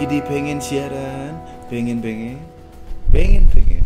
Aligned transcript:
lagi 0.00 0.16
di 0.16 0.24
pengen 0.24 0.56
siaran, 0.64 1.36
pengen 1.68 2.00
pengen, 2.00 2.40
pengen 3.12 3.44
pengen. 3.52 3.84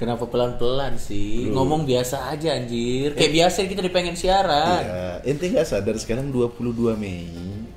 Kenapa 0.00 0.24
pelan-pelan 0.24 0.96
sih? 0.96 1.52
Bro. 1.52 1.60
Ngomong 1.60 1.84
biasa 1.84 2.32
aja 2.32 2.56
anjir. 2.56 3.12
Kayak 3.12 3.44
biasa 3.44 3.68
kita 3.68 3.84
dipengen 3.84 4.16
siaran. 4.16 4.80
Iya, 4.88 5.28
ente 5.28 5.52
nggak 5.52 5.68
sadar 5.68 6.00
sekarang 6.00 6.32
22 6.32 6.96
Mei 6.96 7.28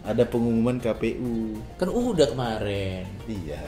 ada 0.07 0.23
pengumuman 0.23 0.79
KPU. 0.79 1.59
Kan 1.75 1.91
udah 1.91 2.32
kemarin. 2.32 3.04
Iya, 3.28 3.68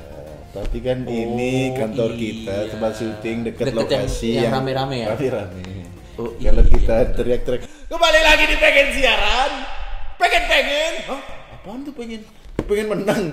tapi 0.56 0.79
kan 0.79 1.04
Oh, 1.04 1.11
ini 1.11 1.75
kantor 1.75 2.15
kita 2.15 2.56
iya. 2.56 2.71
tempat 2.71 2.92
syuting 2.96 3.37
dekat 3.51 3.75
lokasi 3.75 4.39
yang 4.39 4.56
rame-rame 4.56 4.96
ya? 5.04 5.07
Rame-rame. 5.11 5.92
Oh, 6.15 6.32
Kalau 6.39 6.64
iya. 6.64 6.71
kita 6.71 6.96
teriak-teriak, 7.19 7.68
kembali 7.92 8.19
lagi 8.24 8.43
di 8.47 8.56
pengen 8.56 8.87
siaran, 8.96 9.51
pengen 10.15 10.43
pengen. 10.47 10.96
Hah? 11.11 11.39
Apaan 11.69 11.86
tuh 11.86 11.93
pengen? 11.93 12.25
Pengen 12.65 12.87
menang. 12.89 13.29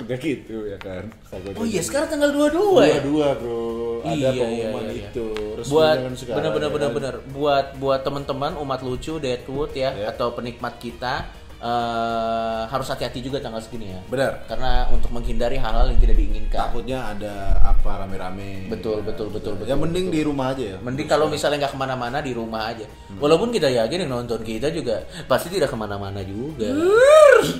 Kayak 0.00 0.20
gitu 0.24 0.64
ya 0.64 0.80
kan. 0.80 1.04
Takutnya 1.28 1.60
Oh 1.60 1.68
iya, 1.68 1.84
sekarang 1.84 2.08
tanggal 2.08 2.32
22 2.32 2.80
ya? 2.80 2.98
dua 3.04 3.28
bro 3.36 3.60
ada 4.00 4.16
Iya, 4.16 4.30
pengumuman 4.32 4.82
iya, 4.82 4.92
iya. 4.96 5.04
itu 5.04 5.26
Resminya 5.52 5.68
buat 5.68 5.96
kan 6.00 6.12
benar 6.32 6.50
benar 6.50 6.64
ya 6.64 6.72
benar 6.72 6.88
kan? 6.88 6.96
benar 6.96 7.14
buat 7.28 7.66
buat 7.76 8.00
teman-teman 8.00 8.52
umat 8.58 8.80
lucu 8.80 9.20
Deadwood 9.20 9.76
ya 9.76 9.92
Ya. 9.92 10.08
atau 10.08 10.32
penikmat 10.32 10.80
kita 10.80 11.28
eh, 11.62 12.62
harus 12.66 12.86
hati-hati 12.90 13.22
juga 13.22 13.38
tanggal 13.38 13.62
segini 13.62 13.94
ya. 13.94 14.00
Benar. 14.10 14.44
Karena 14.50 14.90
untuk 14.90 15.14
menghindari 15.14 15.56
hal-hal 15.56 15.94
yang 15.94 16.00
tidak 16.02 16.16
diinginkan. 16.18 16.58
Takutnya 16.58 16.98
ada 17.14 17.34
apa 17.62 18.02
rame-rame. 18.02 18.66
Betul 18.68 19.00
Ya. 19.02 19.06
betul 19.08 19.28
betul 19.30 19.52
betul 19.56 19.70
ya 19.70 19.76
mending 19.78 20.10
di 20.10 20.20
rumah 20.26 20.52
aja 20.52 20.74
ya. 20.74 20.76
Mending 20.82 21.06
kalau 21.06 21.30
misalnya 21.30 21.64
nggak 21.64 21.72
ke 21.72 21.80
mana-mana 21.80 22.18
di 22.18 22.32
rumah 22.34 22.74
aja. 22.74 22.84
Walaupun 23.16 23.54
kita 23.54 23.70
yakin 23.70 24.04
yang 24.04 24.12
nonton 24.12 24.42
kita 24.42 24.68
juga 24.68 25.06
pasti 25.30 25.48
tidak 25.48 25.70
ke 25.70 25.76
mana-mana 25.78 26.20
juga 26.26 26.74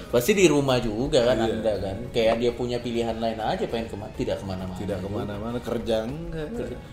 pasti 0.08 0.33
di 0.33 0.47
rumah 0.47 0.78
juga 0.78 1.25
kan 1.25 1.36
Iya. 1.38 1.52
anda 1.52 1.72
kan 1.78 1.97
kayak 2.11 2.34
dia 2.38 2.50
punya 2.50 2.78
pilihan 2.78 3.16
lain 3.16 3.36
aja 3.36 3.64
pengen 3.64 3.86
ke 3.86 3.97
mana 3.97 4.12
tidak 4.14 4.36
ke 4.39 4.44
mana-mana 4.44 4.78
tidak 4.78 4.98
ke 4.98 5.08
mana-mana 5.08 5.58
kerja 5.58 5.97
enggak 6.05 6.48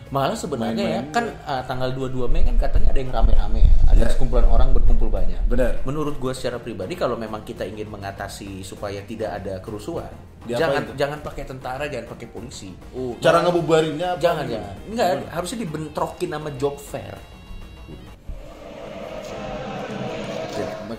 Malah 0.10 0.34
sebenarnya 0.34 0.86
ya 0.90 1.02
kan 1.14 1.30
uh, 1.46 1.62
tanggal 1.64 1.94
22 1.94 2.26
Mei 2.28 2.42
kan 2.42 2.58
katanya 2.58 2.90
ada 2.90 2.98
yang 2.98 3.14
rame-rame 3.14 3.62
ya. 3.62 3.74
Ada 3.94 4.02
Ya. 4.02 4.10
sekumpulan 4.10 4.50
orang 4.50 4.74
berkumpul 4.74 5.06
banyak. 5.06 5.38
Benar. 5.46 5.86
Menurut 5.86 6.18
gue 6.18 6.34
secara 6.34 6.58
pribadi 6.58 6.98
kalau 6.98 7.14
memang 7.14 7.46
kita 7.46 7.62
ingin 7.62 7.86
mengatasi 7.86 8.66
supaya 8.66 9.06
tidak 9.06 9.38
ada 9.38 9.62
kerusuhan, 9.62 10.10
Diapain 10.42 10.58
jangan 10.58 10.84
jangan 10.98 11.20
pakai 11.22 11.44
tentara, 11.46 11.86
jangan 11.86 12.10
pakai 12.10 12.26
polisi. 12.26 12.74
Oh, 12.90 13.14
cara 13.22 13.46
ngebubarinnya 13.46 14.18
apa 14.18 14.22
jangan 14.24 14.46
jangan. 14.50 14.74
Enggak, 14.90 15.10
harusnya 15.30 15.58
dibentrokin 15.62 16.30
sama 16.32 16.50
job 16.58 16.76
fair. 16.82 17.14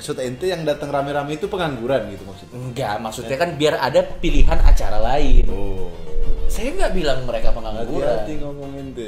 Maksud 0.00 0.16
ente 0.16 0.48
yang 0.48 0.64
datang 0.64 0.88
rame-rame 0.88 1.36
itu 1.36 1.44
pengangguran 1.44 2.08
gitu 2.08 2.24
maksudnya 2.24 2.56
Enggak, 2.56 2.96
maksudnya 2.98 3.36
kan 3.36 3.52
biar 3.52 3.76
ada 3.76 4.00
pilihan 4.00 4.56
acara 4.58 4.96
lain. 4.98 5.44
oh 5.46 5.92
Saya 6.48 6.72
nggak 6.72 6.92
bilang 6.92 7.20
mereka 7.22 7.52
hati-hati 7.52 7.60
pengangguran. 7.86 8.40
ngomong 8.40 8.70
ente 8.74 9.06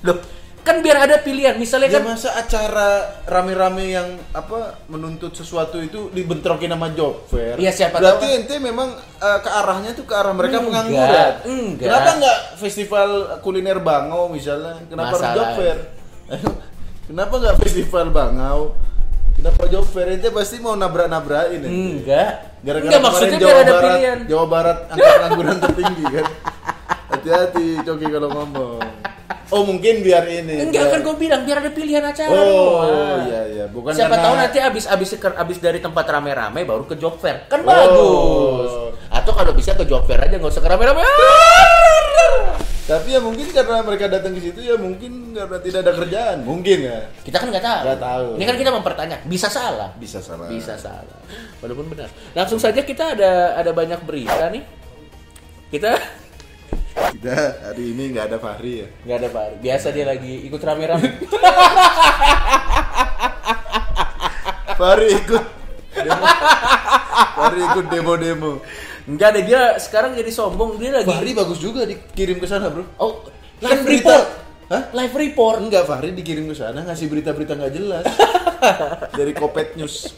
Loh, 0.00 0.16
kan 0.60 0.78
biar 0.78 1.02
ada 1.02 1.18
pilihan. 1.18 1.56
Misalnya 1.56 1.88
ya 1.88 1.98
kan 1.98 2.04
masa 2.06 2.30
acara 2.32 2.88
rame-rame 3.24 3.90
yang 3.90 4.06
apa 4.30 4.78
menuntut 4.86 5.32
sesuatu 5.32 5.76
itu 5.76 6.08
dibentrokin 6.10 6.68
sama 6.68 6.88
job 6.90 7.26
fair 7.26 7.58
Iya, 7.58 7.74
siapa 7.74 7.98
berarti 7.98 8.22
tahu 8.22 8.30
kan- 8.30 8.38
ente 8.38 8.54
memang 8.56 8.88
eh, 9.18 9.38
ke 9.40 9.50
arahnya 9.50 9.90
tuh 9.92 10.04
ke 10.04 10.14
arah 10.14 10.30
mereka 10.30 10.56
Enggak, 10.56 10.68
pengangguran 10.70 11.32
enggak. 11.44 11.84
kenapa 11.84 12.10
nggak 12.16 12.38
festival 12.56 13.08
kuliner 13.40 13.78
bangau 13.78 14.28
misalnya 14.28 14.78
kenapa 14.86 15.10
Masalah. 15.12 15.34
job 15.34 15.48
fair 15.56 15.78
kenapa 17.08 17.34
nggak 17.36 17.56
festival 17.58 18.06
bangau 18.08 18.60
kenapa 19.40 19.64
job 19.66 19.84
fair 19.86 20.08
ente 20.10 20.28
pasti 20.28 20.56
mau 20.58 20.74
nabrak-nabrakin 20.74 21.60
ente. 21.62 21.72
enggak. 21.98 22.30
Gara-gara 22.60 22.86
enggak 22.86 23.02
maksudnya 23.02 23.38
Jawa 23.38 23.48
biar 23.48 23.56
ada 23.58 23.72
Barat, 23.72 23.84
pilihan. 23.86 24.18
Jawa 24.26 24.44
Barat 24.46 24.78
angka 24.90 25.08
pengangguran 25.10 25.56
tertinggi 25.58 26.04
kan. 26.10 26.26
Hati-hati 27.10 27.66
Coki 27.82 28.06
kalau 28.06 28.28
ngomong. 28.30 28.80
Oh 29.50 29.62
mungkin 29.64 29.94
biar 30.00 30.24
ini. 30.26 30.54
Enggak 30.60 30.78
biar- 30.78 30.92
kan 30.92 31.00
gue 31.02 31.14
bilang 31.18 31.40
biar 31.42 31.56
ada 31.58 31.70
pilihan 31.70 32.04
acara. 32.04 32.30
Oh 32.30 32.84
iya 33.24 33.40
iya 33.48 33.64
bukan 33.66 33.90
Siapa 33.90 34.12
karena- 34.12 34.22
tahu 34.22 34.34
nanti 34.36 34.58
abis 34.60 34.84
abis 34.86 35.10
abis 35.18 35.58
dari 35.58 35.80
tempat 35.80 36.04
rame-rame 36.04 36.62
baru 36.62 36.84
ke 36.84 36.94
job 36.94 37.16
fair 37.16 37.48
kan 37.48 37.60
Oh. 37.60 37.66
bagus. 37.66 38.72
Atau 39.10 39.32
kalau 39.32 39.50
bisa 39.50 39.72
ke 39.72 39.82
job 39.84 40.04
fair 40.04 40.20
aja 40.20 40.36
nggak 40.36 40.50
usah 40.50 40.60
ke 40.60 40.68
rame-rame. 40.68 41.02
Tapi 42.90 43.14
ya 43.14 43.22
mungkin 43.22 43.46
karena 43.54 43.86
mereka 43.86 44.10
datang 44.10 44.34
ke 44.34 44.50
situ 44.50 44.66
ya 44.66 44.74
mungkin 44.74 45.30
karena 45.30 45.62
tidak 45.62 45.80
ada 45.86 45.92
kerjaan. 45.94 46.36
Mungkin 46.42 46.78
ya. 46.82 47.06
Kita 47.22 47.38
kan 47.38 47.46
nggak 47.54 47.62
tahu. 47.62 47.82
Nggak 47.86 48.02
tahu. 48.02 48.26
Ini 48.34 48.44
kan 48.50 48.56
kita 48.58 48.70
mempertanyakan. 48.74 49.26
Bisa 49.30 49.46
salah. 49.46 49.94
Bisa 49.94 50.18
salah. 50.18 50.50
Bisa 50.50 50.74
salah. 50.74 51.18
Walaupun 51.62 51.86
benar. 51.86 52.10
Langsung 52.34 52.58
saja 52.58 52.82
kita 52.82 53.14
ada 53.14 53.54
ada 53.54 53.70
banyak 53.70 54.02
berita 54.02 54.50
nih. 54.50 54.66
Kita 55.70 55.94
Kita 56.90 57.34
hari 57.70 57.94
ini 57.94 58.10
nggak 58.10 58.26
ada 58.26 58.38
Fahri 58.42 58.82
ya. 58.82 58.88
nggak 59.06 59.18
ada 59.22 59.28
Pak. 59.30 59.46
Biasa 59.62 59.86
dia 59.94 60.04
lagi 60.10 60.34
ikut 60.50 60.58
rame-rame. 60.58 61.08
Fahri 64.74 65.08
ikut 65.14 65.44
demo. 65.94 66.24
Fahri 67.38 67.60
ikut 67.70 67.86
demo-demo. 67.86 68.52
Enggak 69.04 69.28
ada 69.30 69.40
dia 69.40 69.60
sekarang 69.76 70.12
jadi 70.12 70.28
sombong 70.28 70.76
dia 70.76 70.92
lagi. 70.92 71.06
Fahri 71.06 71.32
bagus 71.32 71.56
juga 71.56 71.84
dikirim 71.84 72.36
ke 72.36 72.46
sana, 72.46 72.68
Bro. 72.68 72.84
Oh, 72.96 73.24
Kan 73.58 73.70
live 73.70 73.82
berita- 73.82 74.08
report. 74.12 74.26
Hah? 74.66 74.82
Live 74.92 75.14
report. 75.14 75.58
Enggak, 75.60 75.84
Fahri 75.84 76.10
dikirim 76.10 76.44
ke 76.44 76.54
sana 76.54 76.82
ngasih 76.82 77.06
berita-berita 77.06 77.52
nggak 77.54 77.72
jelas. 77.72 78.04
Dari 79.18 79.32
Kopet 79.32 79.74
News. 79.74 80.14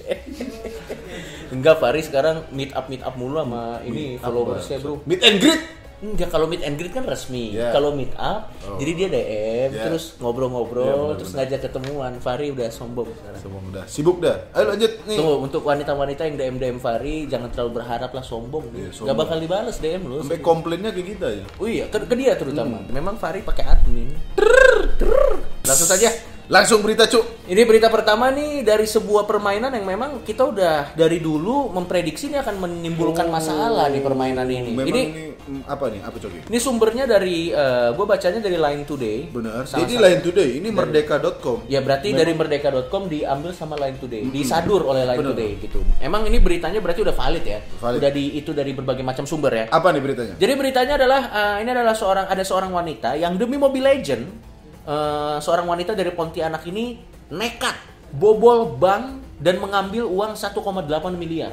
Enggak, 1.49 1.79
Fahri 1.79 2.01
sekarang 2.01 2.49
meet 2.49 2.73
up 2.73 2.87
meet 2.87 3.01
up 3.01 3.13
mulu 3.13 3.39
sama 3.39 3.81
ini 3.83 4.17
followersnya 4.17 4.77
bro. 4.79 5.01
Meet 5.05 5.21
and 5.21 5.37
greet. 5.39 5.63
Enggak, 6.03 6.35
kalau 6.35 6.51
meet 6.51 6.67
and 6.67 6.75
greet 6.75 6.91
kan 6.91 7.07
resmi. 7.07 7.55
Ya. 7.55 7.71
Kalau 7.71 7.95
meet 7.95 8.11
up, 8.19 8.51
Oh. 8.67 8.75
jadi 8.75 8.91
dia 8.93 9.09
DM, 9.09 9.71
Ya. 9.71 9.87
terus 9.87 10.19
ngobrol-ngobrol, 10.19 11.15
benar, 11.15 11.17
terus 11.17 11.31
benar. 11.31 11.47
ngajak 11.47 11.61
ketemuan. 11.63 12.13
Fahri 12.19 12.51
udah 12.51 12.69
sombong 12.69 13.07
sekarang. 13.15 13.39
Semua 13.39 13.61
udah 13.63 13.85
sibuk 13.87 14.19
dah. 14.19 14.37
Ayo 14.51 14.65
lanjut 14.69 14.93
nih. 15.07 15.19
Tuh, 15.23 15.37
untuk 15.39 15.63
wanita-wanita 15.63 16.27
yang 16.27 16.37
DM 16.37 16.57
DM 16.59 16.79
Fahri, 16.79 17.31
jangan 17.31 17.49
terlalu 17.49 17.79
berharap 17.79 18.11
lah 18.11 18.21
sombong. 18.21 18.67
Gak 18.69 18.99
sombong. 18.99 19.15
bakal 19.15 19.39
dibales 19.39 19.79
DM 19.79 20.03
lu. 20.03 20.19
Sampai 20.21 20.43
komplainnya 20.43 20.91
kayak 20.91 21.09
kita 21.15 21.29
ya. 21.31 21.45
Oh 21.57 21.69
iya, 21.71 21.87
ke, 21.87 22.03
ke 22.03 22.15
dia 22.15 22.35
terutama. 22.35 22.83
Hmm. 22.83 22.91
Memang 22.91 23.15
Fahri 23.15 23.41
pakai 23.41 23.63
admin. 23.63 24.11
Trrr, 24.35 24.99
trrr. 24.99 25.33
Langsung 25.63 25.87
saja. 25.87 26.11
Langsung 26.51 26.83
berita 26.83 27.07
cuk. 27.07 27.47
Ini 27.47 27.63
berita 27.63 27.87
pertama 27.87 28.31
nih 28.35 28.67
dari 28.67 28.87
sebuah 28.87 29.31
permainan 29.31 29.71
yang 29.75 29.87
memang 29.87 30.27
kita 30.27 30.43
udah 30.51 30.95
dari 30.99 31.23
dulu 31.23 31.71
memprediksi 31.71 32.31
ini 32.31 32.39
akan 32.39 32.59
menimbulkan 32.59 33.31
masalah 33.31 33.87
di 33.87 34.03
permainan 34.03 34.47
ini. 34.51 34.75
Memang 34.75 34.91
ini 34.91 35.03
ini, 35.07 35.25
mm, 35.39 35.63
apa 35.71 35.85
nih? 35.91 36.01
Apa 36.03 36.17
coki? 36.19 36.39
ini 36.51 36.59
sumbernya 36.59 37.05
dari 37.07 37.55
gue 37.95 38.07
bacanya 38.07 38.41
dari 38.43 38.59
Line 38.59 38.83
Today. 38.83 39.19
Benar. 39.31 39.63
Jadi 39.71 39.95
Line 39.99 40.23
Today 40.23 40.51
ini 40.59 40.69
merdeka.com. 40.75 41.67
Ya 41.71 41.79
berarti 41.79 42.11
dari 42.11 42.33
merdeka.com 42.35 43.03
diambil 43.07 43.51
sama 43.55 43.79
Line 43.79 43.99
Today, 44.03 44.27
disadur 44.31 44.87
oleh 44.87 45.07
Line 45.07 45.19
Benar. 45.23 45.35
Today 45.35 45.51
gitu. 45.63 45.81
Emang 46.03 46.27
ini 46.27 46.43
beritanya 46.43 46.83
berarti 46.83 47.07
udah 47.07 47.15
valid 47.15 47.45
ya? 47.47 47.59
Valid. 47.79 47.99
Udah 48.03 48.11
di 48.11 48.25
itu 48.39 48.51
dari 48.51 48.75
berbagai 48.75 49.07
macam 49.07 49.27
sumber 49.27 49.53
ya. 49.55 49.65
Apa 49.71 49.95
nih 49.95 50.03
beritanya? 50.03 50.35
Jadi 50.39 50.53
beritanya 50.59 50.95
adalah 50.99 51.23
eh, 51.31 51.57
ini 51.63 51.71
adalah 51.71 51.95
seorang 51.95 52.27
ada 52.27 52.43
seorang 52.43 52.75
wanita 52.75 53.15
yang 53.15 53.39
demi 53.39 53.59
Mobile 53.59 53.87
Legend 53.87 54.52
eh, 54.85 55.37
seorang 55.39 55.67
wanita 55.67 55.93
dari 55.93 56.11
Pontianak 56.11 56.63
ini 56.65 56.99
nekat 57.29 57.75
bobol 58.11 58.77
bank 58.77 59.05
dan 59.39 59.59
mengambil 59.59 60.05
uang 60.05 60.33
1,8 60.33 60.55
miliar. 61.15 61.53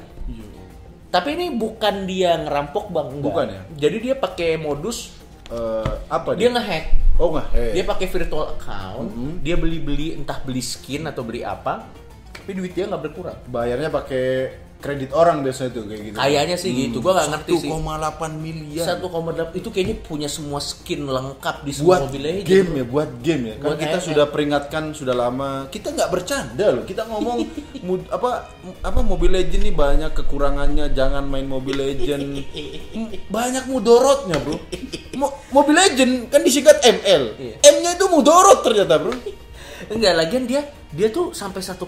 Tapi 1.09 1.33
ini 1.33 1.49
bukan 1.49 2.05
dia 2.05 2.37
ngerampok 2.37 2.93
bank, 2.93 3.07
enggak. 3.09 3.25
Bukan 3.25 3.47
ya? 3.49 3.61
Jadi 3.79 3.97
dia 3.99 4.15
pakai 4.15 4.55
modus 4.55 5.17
Eh, 5.49 5.93
apa 6.05 6.37
dia 6.37 6.45
dia? 6.45 6.53
ngehack. 6.53 6.85
Oh? 7.17 7.33
Eh. 7.49 7.73
Dia 7.73 7.81
pakai 7.81 8.05
virtual 8.05 8.53
account, 8.53 9.09
Mm-hmm. 9.09 9.33
dia 9.41 9.57
beli-beli 9.57 10.13
entah 10.13 10.37
beli 10.39 10.61
skin 10.61 11.09
atau 11.09 11.25
beli 11.25 11.41
apa, 11.41 11.89
tapi 12.29 12.53
duit 12.53 12.69
dia 12.71 12.85
nggak 12.85 13.01
berkurang. 13.01 13.33
Bayarnya 13.49 13.89
pakai 13.89 14.53
kredit 14.79 15.11
orang 15.11 15.43
biasanya 15.43 15.75
tuh 15.75 15.83
kayak 15.85 16.01
gitu. 16.07 16.15
Kayaknya 16.15 16.55
sih 16.55 16.71
gitu, 16.71 16.97
gua 17.03 17.11
nggak 17.19 17.29
ngerti 17.35 17.51
sih. 17.59 17.69
1,8 17.69 18.31
miliar. 18.33 18.85
1,8 18.95 19.59
itu 19.59 19.69
kayaknya 19.69 19.97
punya 19.99 20.29
semua 20.31 20.63
skin 20.63 21.03
lengkap 21.03 21.67
di 21.67 21.71
semua 21.75 21.99
buat 21.99 22.01
Mobile 22.07 22.23
Legends. 22.23 22.47
game 22.47 22.69
ya, 22.71 22.85
buat 22.87 23.09
game 23.19 23.43
ya. 23.43 23.55
Kan 23.59 23.65
Buat 23.67 23.77
kita 23.83 23.97
sudah 23.99 24.25
peringatkan 24.31 24.83
sudah 24.95 25.15
lama. 25.15 25.67
Kita 25.67 25.91
nggak 25.91 26.09
bercanda 26.09 26.65
loh. 26.71 26.83
Kita 26.87 27.03
ngomong 27.05 27.37
mud- 27.87 28.07
apa 28.07 28.47
apa 28.79 28.99
Mobile 29.03 29.35
Legend 29.35 29.61
nih 29.67 29.75
banyak 29.75 30.11
kekurangannya. 30.15 30.85
Jangan 30.95 31.27
main 31.27 31.43
Mobile 31.43 31.79
Legend. 31.83 32.23
Banyak 33.29 33.67
mudorotnya, 33.67 34.39
Bro. 34.39 34.57
Mo- 35.13 35.35
Mobile 35.51 35.75
Legend 35.77 36.31
kan 36.31 36.39
disingkat 36.39 36.79
ML. 36.81 37.23
Iya. 37.35 37.55
M-nya 37.67 37.91
itu 37.93 38.05
mudorot 38.07 38.63
ternyata, 38.63 38.95
Bro. 38.95 39.11
Enggak, 39.91 40.13
lagian 40.15 40.43
dia 40.43 40.61
dia 40.89 41.07
tuh 41.13 41.37
sampai 41.37 41.61
1,8 41.61 41.85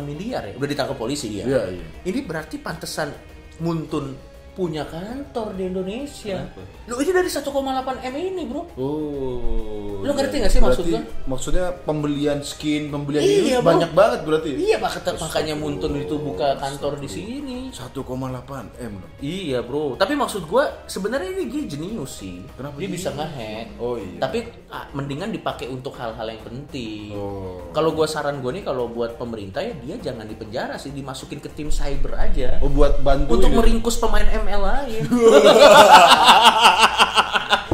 miliar 0.00 0.42
ya. 0.48 0.54
Udah 0.56 0.68
ditangkap 0.68 0.96
polisi 0.96 1.28
dia. 1.28 1.44
Iya, 1.44 1.62
iya. 1.68 1.86
Ini 2.08 2.20
berarti 2.24 2.56
pantesan 2.56 3.12
Muntun 3.58 4.14
punya 4.58 4.82
kantor 4.90 5.54
di 5.54 5.70
Indonesia. 5.70 6.42
Kenapa? 6.42 6.90
Lu 6.90 6.98
ini 6.98 7.12
dari 7.14 7.30
1,8 7.30 8.10
M 8.10 8.14
ini, 8.18 8.42
Bro. 8.42 8.62
Oh. 8.74 10.02
Lu 10.02 10.10
ngerti 10.10 10.42
nggak 10.42 10.50
sih 10.50 10.58
maksud 10.58 10.82
Berarti 10.82 10.94
gua? 10.98 11.30
Maksudnya 11.30 11.66
pembelian 11.86 12.38
skin, 12.42 12.90
pembelian 12.90 13.22
Iya, 13.22 13.38
ini 13.38 13.50
banyak 13.62 13.90
banget 13.94 14.20
berarti. 14.26 14.50
Iya, 14.58 14.82
makanya 14.82 15.14
makanya 15.14 15.54
Muntun 15.54 15.94
itu 15.94 16.18
buka 16.18 16.58
kantor 16.58 16.98
di 16.98 17.06
sini. 17.06 17.58
1,8 17.70 18.82
M. 18.82 18.94
Iya, 19.22 19.62
Bro. 19.62 19.94
Tapi 19.94 20.18
maksud 20.18 20.50
gua 20.50 20.86
sebenarnya 20.90 21.38
ini 21.38 21.44
dia 21.46 21.62
jenius 21.78 22.18
sih. 22.18 22.42
Kenapa 22.58 22.82
dia 22.82 22.90
jenius? 22.90 22.98
bisa 22.98 23.08
ngehack. 23.14 23.66
Oh, 23.78 23.94
iya. 23.94 24.18
Tapi 24.18 24.38
ah, 24.74 24.90
mendingan 24.90 25.30
dipakai 25.30 25.70
untuk 25.70 25.94
hal-hal 25.94 26.26
yang 26.26 26.42
penting. 26.42 27.14
Oh. 27.14 27.70
Kalau 27.70 27.94
gua 27.94 28.10
saran 28.10 28.42
gua 28.42 28.50
nih 28.50 28.66
kalau 28.66 28.90
buat 28.90 29.14
pemerintah 29.14 29.62
ya 29.62 29.74
dia 29.78 29.96
jangan 30.02 30.26
di 30.26 30.34
penjara 30.34 30.74
sih, 30.82 30.90
dimasukin 30.90 31.38
ke 31.38 31.46
tim 31.54 31.70
cyber 31.70 32.18
aja. 32.18 32.58
Oh 32.58 32.66
buat 32.66 32.98
bantu 33.06 33.38
untuk 33.38 33.50
ini. 33.54 33.58
meringkus 33.58 34.02
pemain 34.02 34.26
ML 34.48 34.62
lain. 34.64 35.02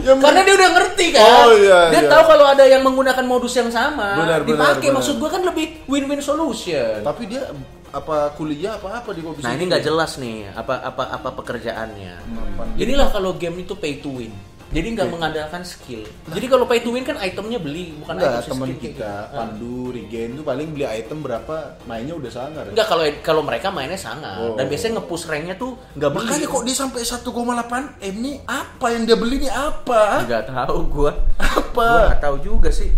Ya, 0.04 0.12
Karena 0.20 0.44
dia 0.44 0.52
udah 0.52 0.70
ngerti 0.76 1.06
kan. 1.16 1.48
Oh, 1.48 1.56
iya, 1.56 1.88
dia 1.88 2.04
iya. 2.04 2.10
tahu 2.12 2.22
kalau 2.28 2.44
ada 2.44 2.60
yang 2.68 2.84
menggunakan 2.84 3.24
modus 3.24 3.56
yang 3.56 3.72
sama. 3.72 4.20
Benar, 4.20 4.44
dipakai 4.44 4.92
benar. 4.92 5.00
maksud 5.00 5.16
gua 5.16 5.32
kan 5.32 5.40
lebih 5.48 5.80
win-win 5.88 6.20
solution. 6.20 7.00
Tapi 7.00 7.24
dia 7.24 7.48
apa 7.88 8.28
kuliah 8.36 8.76
apa 8.76 9.00
apa 9.00 9.16
di 9.16 9.24
bisa 9.24 9.48
Nah, 9.48 9.56
ini 9.56 9.64
gitu? 9.64 9.70
nggak 9.72 9.84
jelas 9.86 10.20
nih 10.20 10.52
apa 10.52 10.76
apa 10.84 11.02
apa 11.08 11.28
pekerjaannya. 11.40 12.14
Mapan. 12.36 12.66
Inilah 12.76 13.08
kalau 13.08 13.32
game 13.32 13.64
itu 13.64 13.72
pay 13.80 13.96
to 14.04 14.12
win. 14.12 14.34
Jadi 14.74 14.86
nggak 14.90 15.06
mengandalkan 15.06 15.62
skill. 15.62 16.02
Jadi 16.26 16.46
kalau 16.50 16.66
pay 16.66 16.82
to 16.82 16.90
win 16.90 17.06
kan 17.06 17.14
itemnya 17.16 17.62
beli, 17.62 17.94
bukan 17.94 18.18
Enggak, 18.18 18.42
item 18.42 18.50
teman 18.50 18.68
skill. 18.68 18.82
kita, 18.82 19.12
Pandu, 19.30 19.94
Regen 19.94 20.30
tuh 20.34 20.44
paling 20.44 20.68
beli 20.74 20.84
item 20.84 21.18
berapa, 21.22 21.56
mainnya 21.86 22.14
udah 22.18 22.30
sangar. 22.30 22.64
Enggak 22.66 22.86
kalau 22.90 23.04
kalau 23.22 23.42
mereka 23.46 23.70
mainnya 23.70 23.94
sangat 23.94 24.34
Oh. 24.34 24.58
dan 24.58 24.66
biasanya 24.66 24.98
nge-push 24.98 25.30
ranknya 25.30 25.54
tuh 25.54 25.78
nggak 25.94 26.10
beli. 26.10 26.26
Makanya 26.26 26.46
kok 26.50 26.62
dia 26.66 26.76
sampai 26.76 27.00
1,8 27.00 28.02
M 28.02 28.16
nih 28.18 28.36
apa 28.44 28.86
yang 28.90 29.02
dia 29.06 29.14
beli 29.14 29.46
nih 29.46 29.52
apa? 29.54 30.26
Nggak 30.26 30.42
tahu 30.50 30.78
gua. 30.90 31.12
Apa? 31.38 31.70
Gua 31.86 32.02
nggak 32.10 32.20
tahu 32.20 32.36
juga 32.42 32.68
sih. 32.74 32.90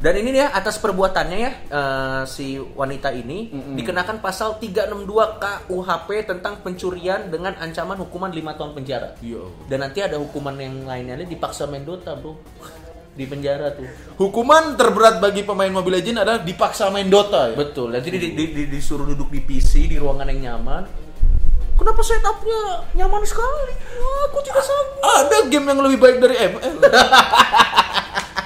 Dan 0.00 0.16
ini 0.16 0.32
dia 0.32 0.48
atas 0.48 0.80
perbuatannya 0.80 1.38
ya 1.38 1.52
eh, 1.68 2.22
si 2.24 2.56
wanita 2.56 3.12
ini 3.12 3.52
dikenakan 3.76 4.24
pasal 4.24 4.56
362 4.56 5.04
KUHP 5.36 6.08
tentang 6.24 6.64
pencurian 6.64 7.28
dengan 7.28 7.52
ancaman 7.60 8.00
hukuman 8.00 8.32
5 8.32 8.40
tahun 8.56 8.72
penjara. 8.72 9.12
Iya. 9.20 9.44
Dan 9.68 9.84
nanti 9.84 10.00
ada 10.00 10.16
hukuman 10.16 10.56
yang 10.56 10.88
lainnya 10.88 11.20
nih 11.20 11.28
dipaksa 11.28 11.68
main 11.68 11.84
Dota, 11.84 12.16
Bro. 12.16 12.40
Di 13.20 13.28
penjara 13.28 13.76
tuh. 13.76 13.84
Hukuman 14.16 14.80
terberat 14.80 15.20
bagi 15.20 15.44
pemain 15.44 15.68
Mobile 15.68 16.00
Legends 16.00 16.24
adalah 16.24 16.40
dipaksa 16.40 16.88
main 16.88 17.12
Dota 17.12 17.52
ya. 17.52 17.56
Betul. 17.60 17.92
Nanti 17.92 18.08
di, 18.08 18.32
di- 18.32 18.52
di- 18.56 18.68
disuruh 18.72 19.04
duduk 19.04 19.28
di 19.28 19.44
PC 19.44 19.84
di 19.84 20.00
ruangan 20.00 20.32
yang 20.32 20.40
nyaman. 20.56 20.88
Kenapa 21.76 22.00
setupnya 22.00 22.60
nyaman 22.92 23.24
sekali? 23.24 23.72
Aku 24.28 24.36
tidak 24.44 24.60
sanggup. 24.60 25.00
Ada 25.00 25.36
game 25.48 25.64
yang 25.64 25.80
lebih 25.80 25.96
baik 25.96 26.16
dari 26.20 26.36
ML. 26.36 26.76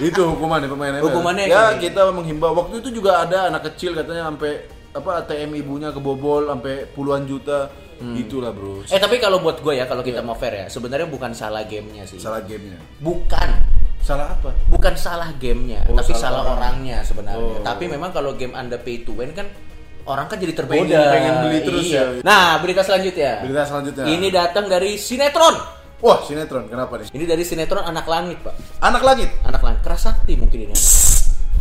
itu 0.04 0.20
hukumannya 0.22 0.68
pemain 0.68 0.92
ML. 0.92 1.02
Hukumannya 1.02 1.44
ya 1.46 1.72
gini. 1.72 1.80
kita 1.84 2.02
menghimbau 2.10 2.52
waktu 2.54 2.74
itu 2.78 2.88
juga 2.94 3.22
ada 3.22 3.48
anak 3.48 3.72
kecil 3.72 3.92
katanya 3.92 4.28
sampai 4.28 4.52
apa 4.92 5.10
ATM 5.20 5.50
ibunya 5.56 5.88
kebobol 5.90 6.46
sampai 6.46 6.86
puluhan 6.88 7.24
juta. 7.24 7.72
Itulah 7.94 8.50
bro. 8.50 8.84
Eh 8.84 8.98
tapi 8.98 9.16
kalau 9.16 9.38
buat 9.38 9.58
gue 9.58 9.74
ya, 9.74 9.86
kalau 9.86 10.02
kita 10.02 10.20
mau 10.20 10.34
fair 10.34 10.52
ya, 10.54 10.66
sebenarnya 10.66 11.06
bukan 11.06 11.32
salah 11.32 11.64
gamenya 11.64 12.04
sih. 12.04 12.18
Salah 12.18 12.42
gamenya. 12.42 12.76
Bukan, 13.00 13.48
Salah 13.98 14.36
apa? 14.36 14.52
bukan 14.68 14.92
salah 14.94 15.32
gamenya, 15.32 15.88
Oh, 15.88 15.96
tapi 15.96 16.12
salah 16.12 16.20
salah, 16.20 16.40
orang. 16.44 16.56
orangnya 16.76 16.98
sebenarnya. 17.00 17.54
Oh. 17.54 17.64
Tapi 17.64 17.88
memang 17.88 18.12
kalau 18.12 18.36
game 18.36 18.52
anda 18.52 18.76
pay 18.76 19.00
to 19.00 19.16
win 19.16 19.32
kan 19.32 19.48
orang 20.04 20.28
kan 20.28 20.36
jadi 20.36 20.52
tergoda. 20.52 20.84
Pengen- 20.84 21.08
pengen 21.08 21.34
beli 21.40 21.58
terus 21.64 21.86
Iya. 21.86 21.96
ya. 21.96 22.04
Nah 22.20 22.60
berita 22.60 22.82
selanjutnya. 22.82 23.32
Berita 23.40 23.62
selanjutnya. 23.64 24.04
Ini 24.04 24.28
datang 24.28 24.64
dari 24.68 24.90
sinetron. 24.94 25.54
Wah 26.00 26.20
sinetron 26.22 26.66
kenapa 26.66 26.98
nih? 26.98 27.08
Ini 27.12 27.24
dari 27.24 27.44
sinetron 27.44 27.82
Anak 27.82 28.06
Langit 28.06 28.38
pak. 28.42 28.54
Anak 28.80 29.02
Langit. 29.02 29.30
Anak 29.42 29.62
Langit 29.62 29.80
Kerasakti 29.82 30.34
mungkin 30.36 30.68
ini. 30.68 30.74
anak. 30.74 30.92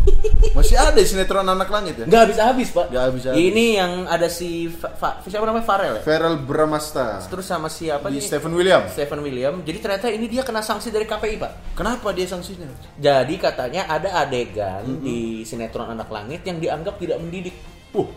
Masih 0.58 0.76
ada 0.76 1.00
sinetron 1.00 1.48
Anak 1.48 1.72
Langit 1.72 1.96
ya? 1.96 2.06
Nggak 2.06 2.22
habis 2.28 2.38
habis 2.38 2.70
pak. 2.76 2.92
Nggak 2.92 3.04
habis-habis. 3.08 3.40
Ini 3.40 3.66
yang 3.80 3.92
ada 4.04 4.28
si 4.28 4.68
Fa- 4.68 4.92
Fa- 4.92 5.24
siapa 5.24 5.48
namanya 5.48 5.64
Farel 5.64 5.94
ya. 5.96 6.04
Feral 6.04 6.36
Bramasta. 6.44 7.24
Terus 7.24 7.48
sama 7.48 7.72
siapa 7.72 8.12
Di 8.12 8.20
nih? 8.20 8.24
Stephen 8.28 8.52
William. 8.52 8.84
Stephen 8.92 9.24
William. 9.24 9.64
Jadi 9.64 9.78
ternyata 9.80 10.12
ini 10.12 10.28
dia 10.28 10.44
kena 10.44 10.60
sanksi 10.60 10.92
dari 10.92 11.08
KPI 11.08 11.36
pak. 11.40 11.52
Kenapa 11.80 12.12
dia 12.12 12.28
sanksinya? 12.28 12.68
Jadi 13.00 13.36
katanya 13.40 13.88
ada 13.88 14.20
adegan 14.20 15.00
di 15.00 15.48
sinetron 15.48 15.88
Anak 15.88 16.12
Langit 16.12 16.44
yang 16.44 16.60
dianggap 16.60 17.00
tidak 17.00 17.24
mendidik. 17.24 17.56
Uh, 17.96 18.12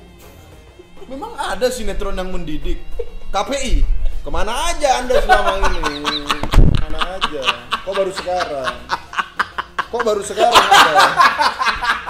memang 1.07 1.39
ada 1.39 1.71
sinetron 1.71 2.19
yang 2.19 2.35
mendidik. 2.35 2.83
KPI, 3.31 3.85
ke 4.27 4.31
mana 4.35 4.75
aja 4.75 4.99
anda 4.99 5.23
selama 5.23 5.55
ini? 5.71 6.27
Ke 6.51 6.87
mana 6.91 6.99
aja? 7.15 7.43
Kok 7.87 7.95
baru 7.95 8.11
sekarang? 8.11 8.75
Kok 9.87 10.03
baru 10.03 10.23
sekarang 10.27 10.65
anda? 10.67 10.95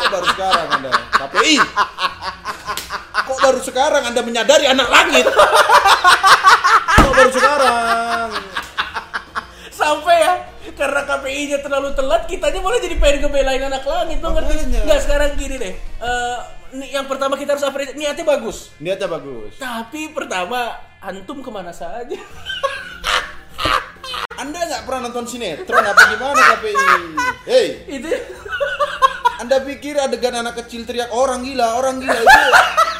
Kok 0.01 0.09
baru 0.09 0.27
sekarang 0.33 0.67
anda? 0.81 0.93
KPI, 1.13 1.57
kok 3.21 3.39
baru 3.45 3.61
sekarang 3.61 4.03
anda 4.09 4.21
menyadari 4.25 4.65
anak 4.65 4.89
langit? 4.89 5.29
Kok 7.05 7.13
baru 7.13 7.31
sekarang? 7.37 8.29
Sampai 9.77 10.17
ya 10.17 10.35
karena 10.73 11.05
KPI-nya 11.05 11.61
terlalu 11.61 11.93
telat, 11.93 12.25
kitanya 12.25 12.65
malah 12.65 12.81
jadi 12.81 12.97
pengen 12.97 13.29
ngebelain 13.29 13.61
anak 13.61 13.85
langit 13.85 14.25
tuh 14.25 14.33
ngerti? 14.33 14.73
Nggak 14.73 15.01
sekarang 15.05 15.37
gini 15.37 15.61
deh. 15.61 15.73
Eh, 15.77 16.39
nih, 16.66 16.66
yang 16.73 17.07
pertama 17.07 17.35
kita 17.35 17.55
harus 17.55 17.63
apresiasi 17.63 17.95
niatnya 17.95 18.25
bagus. 18.25 18.71
Niatnya 18.79 19.09
bagus. 19.09 19.53
Tapi 19.57 20.11
pertama 20.11 20.73
antum 20.99 21.39
ke 21.39 21.51
mana 21.51 21.71
saja? 21.71 22.17
Anda 24.37 24.59
nggak 24.63 24.83
pernah 24.85 25.09
nonton 25.09 25.25
sinetron 25.25 25.81
apa 25.81 26.03
gimana 26.13 26.41
KPI? 26.57 26.77
Hei, 27.47 27.67
Itu 27.89 28.09
Anda 29.41 29.61
pikir 29.61 29.97
adegan 29.97 30.33
anak 30.35 30.61
kecil 30.61 30.85
teriak 30.85 31.09
orang 31.09 31.41
gila, 31.41 31.77
orang 31.77 32.01
gila 32.01 32.17
itu 32.17 32.41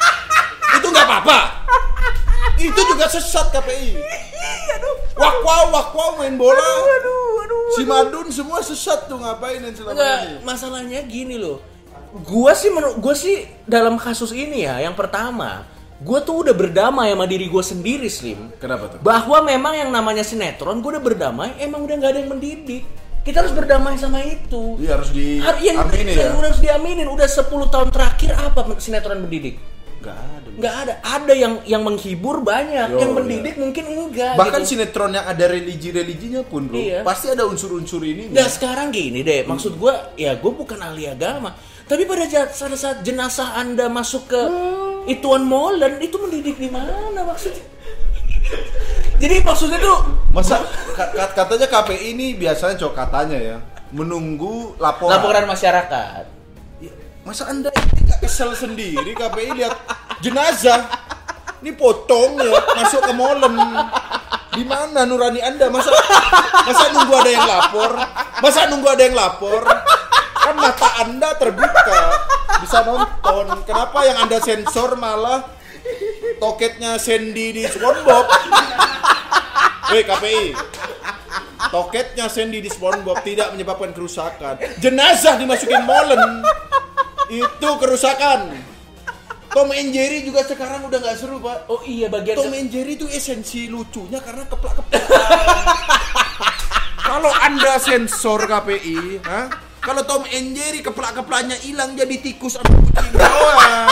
itu 0.77 0.87
nggak 0.87 1.05
apa-apa. 1.05 1.39
Itu 2.57 2.81
juga 2.85 3.05
sesat 3.05 3.53
KPI. 3.53 4.01
Wow, 5.17 5.69
wak 5.71 5.93
wow 5.93 6.11
main 6.17 6.37
bola. 6.37 6.57
aduh, 6.57 7.41
aduh. 7.41 7.61
Si 7.73 7.81
Madun 7.83 8.29
semua 8.29 8.61
sesat 8.61 9.05
tuh 9.05 9.17
ngapain 9.17 9.57
yang 9.59 9.73
selama 9.73 9.93
Enggak, 9.93 10.17
ini? 10.19 10.35
masalahnya 10.41 10.99
gini 11.05 11.35
loh. 11.37 11.61
Gua 12.23 12.55
sih 12.55 12.71
menurut 12.71 12.97
gua 12.97 13.13
sih 13.13 13.43
dalam 13.67 13.99
kasus 13.99 14.31
ini 14.31 14.63
ya, 14.63 14.79
yang 14.79 14.95
pertama, 14.95 15.67
gua 15.99 16.23
tuh 16.23 16.47
udah 16.47 16.55
berdamai 16.55 17.11
sama 17.11 17.25
diri 17.27 17.45
gua 17.51 17.63
sendiri, 17.63 18.07
Slim. 18.07 18.55
Kenapa 18.57 18.95
tuh? 18.95 18.99
Bahwa 19.03 19.43
memang 19.43 19.73
yang 19.75 19.89
namanya 19.91 20.23
sinetron, 20.23 20.79
gua 20.79 20.97
udah 20.97 21.03
berdamai, 21.03 21.59
emang 21.59 21.83
udah 21.83 21.95
nggak 21.99 22.11
ada 22.15 22.19
yang 22.23 22.31
mendidik. 22.31 22.83
Kita 23.27 23.43
harus 23.43 23.51
berdamai 23.51 23.99
sama 23.99 24.23
itu. 24.23 24.79
Iya 24.79 24.95
harus 24.95 25.11
di 25.11 25.43
Har- 25.43 25.59
yang, 25.59 25.83
amini 25.83 26.15
yang 26.15 26.31
ya. 26.31 26.39
udah 26.39 26.47
harus 26.47 26.63
diaminin. 26.63 27.07
Udah 27.11 27.27
10 27.27 27.67
tahun 27.67 27.91
terakhir 27.91 28.31
apa 28.39 28.63
sinetron 28.79 29.19
mendidik? 29.19 29.59
Nggak 29.99 30.15
ada. 30.15 30.47
Nggak 30.57 30.75
ada. 30.79 30.93
Ada 31.03 31.33
yang 31.35 31.53
yang 31.67 31.83
menghibur 31.83 32.39
banyak, 32.39 32.87
Yo, 32.87 33.03
yang 33.03 33.11
iya. 33.11 33.17
mendidik 33.19 33.55
mungkin 33.59 33.83
enggak. 33.83 34.39
Bahkan 34.39 34.61
gitu. 34.63 34.79
sinetron 34.79 35.11
yang 35.11 35.27
ada 35.27 35.43
religi-religinya 35.43 36.41
pun, 36.47 36.71
Bro. 36.71 36.79
Iya. 36.79 36.99
Pasti 37.03 37.27
ada 37.27 37.43
unsur-unsur 37.43 37.99
ini. 38.07 38.31
Nggak 38.31 38.47
sekarang 38.47 38.95
gini 38.95 39.19
deh, 39.27 39.43
maksud 39.43 39.75
gua 39.75 40.15
ya 40.15 40.31
gue 40.39 40.51
bukan 40.55 40.79
ahli 40.79 41.11
agama, 41.11 41.51
tapi 41.87 42.03
pada 42.03 42.23
saat, 42.25 42.49
pada 42.51 42.75
saat 42.75 42.97
jenazah 43.01 43.55
anda 43.55 43.87
masuk 43.87 44.27
ke 44.27 44.41
ituan 45.07 45.41
molen 45.41 45.97
itu 45.97 46.19
mendidik 46.19 46.55
di 46.55 46.67
mana 46.67 46.93
maksudnya? 47.23 47.63
Jadi 49.17 49.41
maksudnya 49.41 49.79
tuh 49.79 49.99
Masa 50.29 50.61
ka- 50.93 51.09
ka- 51.09 51.33
katanya 51.33 51.65
KPI 51.65 52.13
ini 52.13 52.27
biasanya 52.35 52.77
cok 52.77 52.93
katanya 52.93 53.37
ya 53.39 53.57
menunggu 53.89 54.77
laporan. 54.77 55.17
laporan 55.17 55.45
masyarakat. 55.47 56.23
Ya, 56.77 56.91
Masa 57.23 57.49
anda 57.49 57.71
ini 57.73 58.05
nggak 58.05 58.19
kesel 58.21 58.53
sendiri 58.53 59.11
KPI 59.11 59.57
lihat 59.57 59.73
jenazah 60.21 60.85
ini 61.59 61.73
potong 61.73 62.37
ya 62.37 62.53
masuk 62.77 63.01
ke 63.01 63.13
molen 63.15 63.57
di 64.53 64.61
mana 64.61 65.03
nurani 65.03 65.41
anda 65.41 65.69
masa 65.69 65.89
masa 66.61 66.85
nunggu 66.91 67.13
ada 67.13 67.29
yang 67.29 67.45
lapor 67.47 67.91
masa 68.39 68.59
nunggu 68.69 68.87
ada 68.87 69.01
yang 69.01 69.13
lapor 69.13 69.61
kan 70.47 70.55
mata 70.55 70.89
anda 71.03 71.29
terbuka 71.35 71.99
bisa 72.63 72.79
nonton 72.87 73.67
kenapa 73.67 73.99
yang 74.07 74.17
anda 74.23 74.39
sensor 74.39 74.95
malah 74.95 75.43
toketnya 76.39 76.95
Sandy 76.95 77.51
di 77.51 77.61
SpongeBob 77.67 78.25
Hei 79.87 80.03
KPI 80.03 80.51
Toketnya 81.67 82.31
Sandy 82.31 82.63
di 82.63 82.71
SpongeBob 82.71 83.19
tidak 83.27 83.51
menyebabkan 83.51 83.91
kerusakan. 83.91 84.55
Jenazah 84.79 85.35
dimasukin 85.35 85.83
molen. 85.83 86.39
Itu 87.27 87.75
kerusakan. 87.75 88.55
Tom 89.51 89.75
and 89.75 89.91
Jerry 89.91 90.23
juga 90.23 90.47
sekarang 90.47 90.87
udah 90.87 90.95
nggak 90.95 91.17
seru, 91.19 91.43
Pak. 91.43 91.67
Oh 91.67 91.83
iya 91.83 92.07
bagian 92.07 92.39
Tom 92.39 92.55
and 92.55 92.71
Jerry 92.71 92.95
itu 92.95 93.03
esensi 93.11 93.67
lucunya 93.67 94.23
karena 94.23 94.47
keplak-keplak. 94.47 95.03
Kalau 97.07 97.31
Anda 97.35 97.75
sensor 97.83 98.47
KPI, 98.47 99.19
ha? 99.27 99.66
Kalau 99.87 100.03
Tom 100.03 100.27
and 100.27 100.51
Jerry 100.51 100.83
keplak-keplaknya 100.83 101.55
hilang 101.63 101.95
jadi 101.95 102.19
tikus 102.19 102.59
atau 102.59 102.75
kucing 102.75 103.07
doang. 103.15 103.87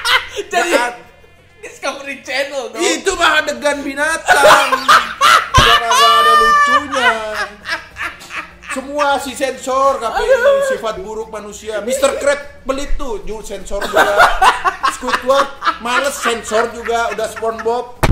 jadi 0.52 0.72
Saat... 0.72 0.94
Discovery 1.60 2.24
Channel 2.24 2.72
dong. 2.72 2.80
Itu 2.80 3.12
mah 3.20 3.44
adegan 3.44 3.84
binatang. 3.84 4.68
Gak 5.52 5.92
ada 5.92 6.32
lucunya. 6.40 7.12
Semua 8.72 9.20
si 9.20 9.36
sensor 9.36 10.00
tapi 10.00 10.24
sifat 10.72 11.04
buruk 11.04 11.28
manusia. 11.28 11.84
Mr. 11.84 12.16
Crab 12.16 12.64
belit 12.64 12.96
tuh, 12.96 13.20
jul 13.28 13.44
sensor 13.44 13.84
juga. 13.84 14.16
Squidward 14.96 15.48
males 15.84 16.16
sensor 16.16 16.72
juga, 16.72 17.12
udah 17.12 17.28
SpongeBob 17.28 18.05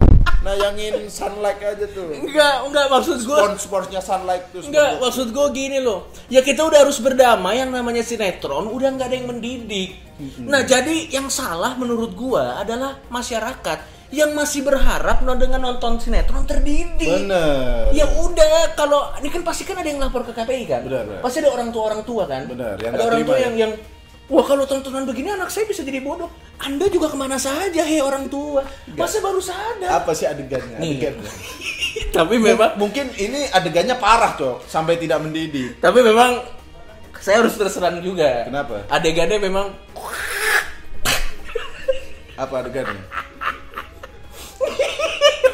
Nayangin 0.44 1.08
sunlight 1.08 1.56
aja 1.64 1.86
tuh. 1.88 2.12
Enggak, 2.12 2.68
enggak 2.68 2.86
maksud 2.92 3.18
gue 3.24 3.38
Spons 3.40 3.60
sportsnya 3.64 4.00
sunlight 4.04 4.52
tuh. 4.52 4.60
Enggak, 4.60 5.00
maksud 5.00 5.32
gue 5.32 5.46
gini 5.56 5.80
loh. 5.80 6.12
Ya 6.28 6.44
kita 6.44 6.68
udah 6.68 6.84
harus 6.84 7.00
berdamai 7.00 7.64
yang 7.64 7.72
namanya 7.72 8.04
sinetron 8.04 8.68
udah 8.68 8.92
nggak 8.92 9.08
ada 9.08 9.16
yang 9.16 9.28
mendidik. 9.32 10.04
Nah, 10.44 10.62
jadi 10.62 11.10
yang 11.10 11.26
salah 11.26 11.74
menurut 11.74 12.14
gua 12.14 12.62
adalah 12.62 13.02
masyarakat 13.10 13.78
yang 14.14 14.30
masih 14.30 14.62
berharap 14.62 15.26
no, 15.26 15.34
dengan 15.34 15.58
nonton 15.58 15.98
sinetron 15.98 16.46
terdidik. 16.46 17.26
Bener. 17.26 17.90
Ya 17.90 18.06
udah, 18.06 18.78
kalau 18.78 19.10
ini 19.18 19.26
kan 19.26 19.42
pasti 19.42 19.66
kan 19.66 19.82
ada 19.82 19.90
yang 19.90 19.98
lapor 19.98 20.22
ke 20.22 20.30
KPI 20.30 20.64
kan? 20.70 20.86
Benar. 20.86 21.18
Pasti 21.18 21.42
ada 21.42 21.50
orang 21.50 21.74
tua 21.74 21.82
orang 21.90 22.02
tua 22.06 22.22
kan? 22.30 22.46
Benar, 22.46 22.78
yang 22.78 22.92
ada 22.94 23.02
orang 23.10 23.22
tua 23.26 23.38
yang 23.42 23.54
yang 23.58 23.72
wah 24.30 24.44
kalau 24.44 24.64
tontonan 24.64 25.04
begini 25.04 25.32
anak 25.32 25.52
saya 25.52 25.68
bisa 25.68 25.84
jadi 25.84 26.00
bodoh. 26.00 26.30
Anda 26.60 26.88
juga 26.88 27.12
ke 27.12 27.16
mana 27.18 27.36
saja 27.36 27.84
hei 27.84 28.00
orang 28.00 28.28
tua? 28.32 28.64
Masa 28.96 29.20
baru 29.20 29.40
sadar? 29.42 30.00
Apa 30.00 30.16
sih 30.16 30.24
adegannya? 30.24 30.80
Adegannya. 30.80 31.30
Tapi 32.16 32.34
memang 32.38 32.78
Mungkin 32.78 33.10
ini 33.18 33.50
adegannya 33.50 33.98
parah, 33.98 34.34
Cok, 34.38 34.66
sampai 34.66 34.98
tidak 34.98 35.22
mendidik. 35.22 35.78
Tapi 35.78 36.02
memang 36.02 36.42
saya 37.20 37.42
harus 37.42 37.54
terserang 37.56 38.02
juga. 38.02 38.44
Kenapa? 38.46 38.86
Adegannya 38.90 39.38
memang 39.38 39.70
Apa 42.34 42.66
adegannya? 42.66 42.98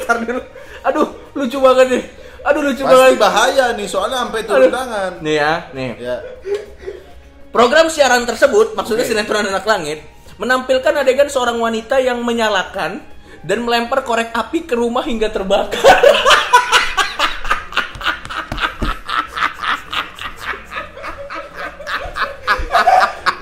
Ntar 0.01 0.17
dulu. 0.25 0.41
Aduh, 0.81 1.07
lucu 1.37 1.57
banget 1.61 1.87
nih. 1.93 2.03
Aduh, 2.41 2.61
lucu 2.65 2.81
Pasti 2.81 2.97
banget. 2.97 3.21
bahaya 3.21 3.65
nih, 3.77 3.85
soalnya 3.85 4.25
sampai 4.25 4.41
turun 4.49 4.65
Aduh. 4.65 4.73
tangan. 4.73 5.11
Nih 5.21 5.35
ya, 5.37 5.53
nih. 5.77 5.89
Ya. 6.01 6.17
Program 7.51 7.91
siaran 7.91 8.23
tersebut, 8.23 8.79
maksudnya 8.79 9.03
Oke. 9.03 9.11
sinetron 9.11 9.43
anak 9.43 9.67
langit, 9.67 9.99
menampilkan 10.39 11.03
adegan 11.03 11.27
seorang 11.27 11.59
wanita 11.59 11.99
yang 11.99 12.23
menyalakan 12.23 13.03
dan 13.43 13.59
melempar 13.67 14.07
korek 14.07 14.31
api 14.31 14.63
ke 14.63 14.71
rumah 14.71 15.03
hingga 15.03 15.27
terbakar. 15.27 15.83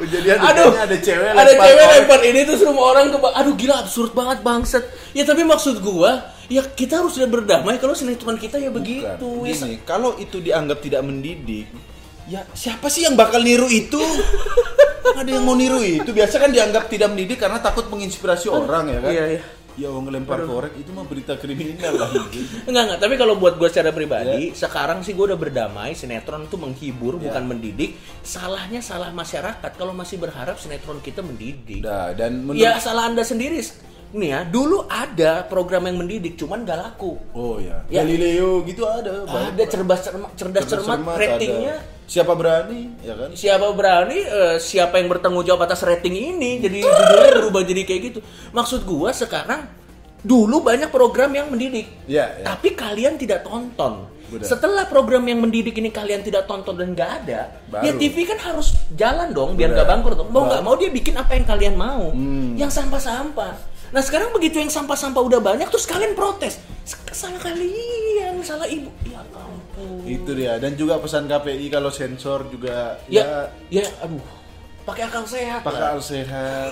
Jadi 0.10 0.26
Aduh, 0.32 0.74
adegannya 0.74 0.82
ada 0.90 0.98
cewek 0.98 1.28
ada 1.30 1.42
lempar 1.46 1.66
cewek 1.70 1.86
lempar 1.94 2.20
ini 2.26 2.40
tuh 2.42 2.58
semua 2.58 2.84
orang 2.98 3.14
ke 3.14 3.18
aduh 3.20 3.54
gila 3.54 3.76
absurd 3.86 4.12
banget 4.18 4.42
bangset. 4.42 4.84
Ya 5.14 5.22
tapi 5.22 5.46
maksud 5.46 5.86
gua, 5.86 6.34
ya 6.50 6.66
kita 6.66 7.04
harus 7.06 7.14
sudah 7.14 7.30
berdamai 7.30 7.78
kalau 7.78 7.94
sinetron 7.94 8.42
kita 8.42 8.58
ya 8.58 8.74
begitu. 8.74 9.46
Bukan. 9.46 9.70
Ya, 9.70 9.78
kalau 9.86 10.18
itu 10.18 10.42
dianggap 10.42 10.82
tidak 10.82 11.06
mendidik, 11.06 11.70
ya 12.30 12.46
siapa 12.54 12.88
sih 12.88 13.10
yang 13.10 13.18
bakal 13.18 13.42
niru 13.42 13.66
itu? 13.68 14.00
ada 15.20 15.30
yang 15.30 15.44
mau 15.44 15.58
niru 15.58 15.82
itu. 15.82 16.10
Biasa 16.14 16.38
kan 16.38 16.54
dianggap 16.54 16.88
tidak 16.88 17.12
mendidik 17.12 17.42
karena 17.42 17.60
takut 17.60 17.90
menginspirasi 17.90 18.48
orang 18.48 18.88
ya 18.88 19.00
kan? 19.02 19.12
Iya, 19.12 19.26
iya. 19.36 19.42
Ya 19.80 19.88
orang 19.88 20.12
ngelempar 20.12 20.44
korek 20.44 20.76
itu 20.76 20.92
mah 20.92 21.08
berita 21.08 21.40
kriminal 21.40 21.96
lah. 21.96 22.12
Enggak 22.68 22.84
enggak, 22.84 23.00
tapi 23.00 23.16
kalau 23.16 23.40
buat 23.40 23.56
gue 23.56 23.70
secara 23.72 23.96
pribadi, 23.96 24.52
Ya. 24.52 24.68
sekarang 24.68 25.08
sih 25.08 25.16
gue 25.16 25.32
udah 25.32 25.40
berdamai, 25.40 25.96
sinetron 25.96 26.52
itu 26.52 26.60
menghibur 26.60 27.16
bukan 27.16 27.48
mendidik. 27.48 27.96
Salahnya 28.20 28.84
salah 28.84 29.16
masyarakat 29.16 29.72
kalau 29.80 29.96
masih 29.96 30.20
berharap 30.20 30.60
sinetron 30.60 31.00
kita 31.00 31.24
mendidik. 31.24 31.80
Nah, 31.80 32.12
dan 32.12 32.44
menurut 32.44 32.60
Ya 32.60 32.76
salah 32.84 33.08
anda 33.08 33.24
sendiri. 33.24 33.64
Nih 34.10 34.34
ya, 34.34 34.42
dulu 34.42 34.90
ada 34.90 35.46
program 35.46 35.86
yang 35.86 36.02
mendidik, 36.02 36.34
cuman 36.34 36.66
gak 36.66 36.82
laku. 36.82 37.14
Oh 37.30 37.62
ya. 37.62 37.86
Ya. 37.88 38.02
Galileo 38.02 38.66
gitu 38.66 38.82
ada. 38.84 39.22
Ada 39.24 39.64
cerdas 39.70 40.02
cermat, 40.02 40.32
cerdas 40.34 40.66
cermat, 40.66 40.98
cermat, 40.98 41.16
ratingnya. 41.16 41.78
ada. 41.78 41.98
Siapa 42.10 42.34
berani, 42.34 42.90
ya 43.00 43.14
kan? 43.14 43.30
Siapa 43.38 43.70
berani, 43.70 44.18
eh, 44.18 44.58
siapa 44.58 44.98
yang 44.98 45.14
bertanggung 45.14 45.46
jawab 45.46 45.70
atas 45.70 45.86
rating 45.86 46.10
ini? 46.34 46.58
Jadi 46.58 46.82
judulnya 46.82 47.32
berubah 47.38 47.62
jadi 47.62 47.82
kayak 47.86 48.02
gitu. 48.04 48.20
Maksud 48.50 48.82
gua 48.82 49.14
sekarang 49.14 49.70
dulu 50.20 50.60
banyak 50.60 50.90
program 50.90 51.30
yang 51.32 51.48
mendidik, 51.48 51.86
Iya, 52.04 52.42
iya. 52.42 52.44
tapi 52.44 52.74
kalian 52.74 53.14
tidak 53.16 53.46
tonton. 53.46 54.10
Benar. 54.26 54.46
Setelah 54.46 54.86
program 54.86 55.22
yang 55.24 55.38
mendidik 55.40 55.74
ini 55.74 55.90
kalian 55.90 56.22
tidak 56.22 56.46
tonton 56.46 56.76
dan 56.76 56.94
nggak 56.94 57.12
ada, 57.24 57.50
Baru. 57.66 57.82
ya 57.82 57.92
TV 57.94 58.26
kan 58.26 58.38
harus 58.38 58.74
jalan 58.94 59.30
dong 59.32 59.54
biar 59.54 59.70
nggak 59.72 59.88
bangkrut. 59.88 60.22
Mau 60.28 60.46
nggak 60.46 60.62
mau 60.62 60.74
dia 60.76 60.90
bikin 60.90 61.14
apa 61.14 61.34
yang 61.34 61.46
kalian 61.46 61.74
mau, 61.74 62.10
Hmm. 62.10 62.54
yang 62.54 62.70
sampah-sampah. 62.70 63.54
Nah 63.90 64.02
sekarang 64.06 64.30
begitu 64.32 64.62
yang 64.62 64.70
sampah-sampah 64.70 65.22
udah 65.22 65.42
banyak, 65.42 65.66
terus 65.70 65.90
kalian 65.90 66.14
protes. 66.14 66.62
Salah 67.10 67.42
kalian, 67.42 68.42
salah 68.46 68.70
ibu. 68.70 68.90
Ya 69.06 69.22
ampun. 69.34 70.06
Itu 70.06 70.38
dia. 70.38 70.62
Dan 70.62 70.78
juga 70.78 71.02
pesan 71.02 71.26
KPI 71.26 71.68
kalau 71.74 71.90
sensor 71.90 72.46
juga 72.50 73.02
Ya, 73.10 73.50
ya, 73.70 73.82
ya, 73.82 73.86
aduh. 74.06 74.22
Pakai 74.86 75.06
akal 75.06 75.26
sehat. 75.26 75.62
pakai 75.62 75.82
lah. 75.82 75.94
al 75.98 76.02
sehat. 76.02 76.72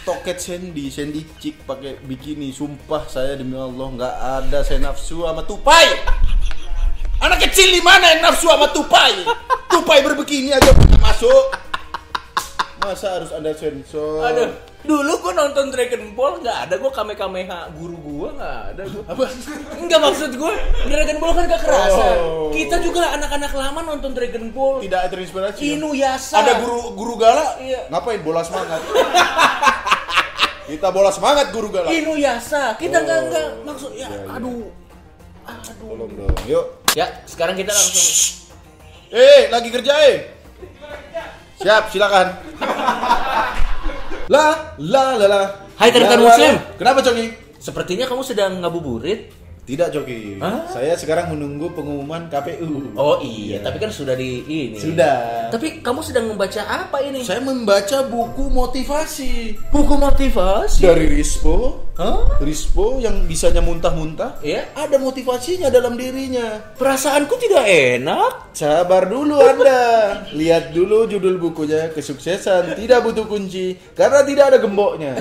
Toket 0.00 0.38
Sandy, 0.40 0.86
Sandy 0.88 1.22
Chick 1.38 1.62
pakai 1.66 1.98
bikini. 2.02 2.50
Sumpah 2.50 3.04
saya 3.06 3.36
demi 3.36 3.54
Allah 3.54 3.88
nggak 3.90 4.14
ada 4.42 4.58
saya 4.62 4.78
nafsu 4.80 5.26
sama 5.26 5.42
tupai. 5.44 5.86
Anak 7.20 7.46
kecil 7.46 7.68
di 7.68 7.82
mana 7.84 8.16
yang 8.16 8.24
nafsu 8.24 8.48
sama 8.48 8.70
tupai? 8.72 9.12
Tupai 9.68 10.00
berbikini 10.00 10.56
aja 10.56 10.72
masuk. 10.98 11.52
Masa 12.80 13.20
harus 13.20 13.28
ada 13.28 13.52
sensor? 13.52 14.24
Aduh, 14.24 14.50
dulu 14.80 15.12
gua 15.20 15.32
nonton 15.36 15.68
Dragon 15.68 16.16
Ball 16.16 16.40
nggak 16.40 16.58
ada 16.66 16.74
gua 16.80 16.88
kame 16.90 17.12
kameha 17.12 17.68
guru 17.76 17.96
gua 18.00 18.28
nggak 18.32 18.58
ada 18.72 18.82
gua. 18.88 19.02
Apa? 19.12 19.24
Enggak 19.76 20.00
maksud 20.00 20.30
gua 20.34 20.52
Dragon 20.88 21.18
Ball 21.20 21.32
kan 21.36 21.44
gak 21.46 21.62
kerasa. 21.62 22.04
Oh. 22.24 22.48
Kita 22.50 22.80
juga 22.80 23.12
anak-anak 23.12 23.52
lama 23.52 23.80
nonton 23.84 24.10
Dragon 24.12 24.48
Ball. 24.50 24.80
Tidak 24.80 25.00
terinspirasi. 25.08 25.60
ya? 25.60 25.76
Inuyasha. 25.76 26.36
Ada 26.40 26.52
guru 26.64 26.96
guru 26.96 27.14
gala? 27.16 27.60
Iya. 27.60 27.92
Ngapain 27.92 28.20
bola 28.24 28.40
semangat? 28.40 28.80
Kita 30.70 30.88
bola 30.88 31.10
semangat 31.10 31.46
guru 31.50 31.68
gala. 31.68 31.90
Inuyasha. 31.90 32.74
Kita 32.74 33.02
nggak 33.02 33.18
Oh. 33.18 33.26
nggak 33.28 33.48
maksud 33.66 33.92
ya. 33.94 34.08
Iya. 34.08 34.38
Aduh. 34.38 34.64
Aduh. 35.44 35.74
Tolong 35.82 36.12
dong. 36.14 36.36
Yuk. 36.46 36.66
Ya, 36.94 37.06
sekarang 37.26 37.54
kita 37.54 37.70
langsung. 37.70 38.06
Eh, 39.10 39.50
lagi 39.50 39.68
kerja 39.70 39.94
eh. 40.06 40.16
Siap, 41.58 41.90
silakan. 41.90 42.26
Lah, 44.28 44.76
lah, 44.78 45.10
lah, 45.18 45.28
lah. 45.28 45.46
Hai, 45.80 45.90
rekan 45.90 46.20
Muslim. 46.20 46.54
Kenapa, 46.76 47.00
Coki? 47.00 47.32
Sepertinya 47.60 48.08
kamu 48.08 48.22
sedang 48.24 48.60
ngabuburit. 48.60 49.39
Tidak, 49.70 49.88
Coki. 49.94 50.42
Hah? 50.42 50.66
Saya 50.66 50.98
sekarang 50.98 51.30
menunggu 51.30 51.70
pengumuman 51.70 52.26
KPU. 52.26 52.90
Oh 52.98 53.22
iya, 53.22 53.62
tapi 53.62 53.78
kan 53.78 53.94
sudah 53.94 54.18
di 54.18 54.42
ini. 54.42 54.74
Sudah. 54.74 55.46
Tapi 55.46 55.78
kamu 55.78 56.02
sedang 56.02 56.26
membaca 56.26 56.58
apa 56.66 56.98
ini? 57.06 57.22
Saya 57.22 57.38
membaca 57.38 58.02
buku 58.02 58.50
motivasi 58.50 59.54
Buku 59.70 59.94
motivasi. 59.94 60.82
dari 60.82 61.06
Rispo. 61.06 61.86
Hah? 61.94 62.40
Rispo 62.42 62.98
yang 62.98 63.28
bisanya 63.30 63.62
muntah-muntah. 63.62 64.42
Iya. 64.42 64.74
Ada 64.74 64.98
motivasinya 64.98 65.70
dalam 65.70 65.94
dirinya. 65.94 66.74
Perasaanku 66.74 67.38
tidak 67.38 67.62
enak. 67.70 68.50
Sabar 68.56 69.06
dulu 69.06 69.38
Anda. 69.38 70.24
Lihat 70.34 70.74
dulu 70.74 71.06
judul 71.06 71.38
bukunya 71.38 71.92
Kesuksesan 71.94 72.74
Tidak 72.74 72.98
Butuh 73.04 73.28
Kunci 73.28 73.78
karena 73.94 74.26
tidak 74.26 74.44
ada 74.50 74.58
gemboknya. 74.58 75.14